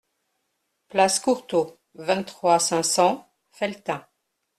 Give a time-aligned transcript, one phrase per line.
[0.89, 4.03] Place Courtaud, vingt-trois, cinq cents Felletin